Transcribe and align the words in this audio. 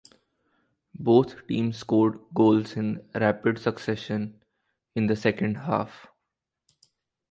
Both 0.97 1.45
teams 1.45 1.77
scored 1.77 2.19
goals 2.33 2.75
in 2.75 3.07
rapid 3.13 3.59
succession 3.59 4.41
in 4.95 5.05
the 5.05 5.15
second 5.15 5.57
half. 5.57 6.07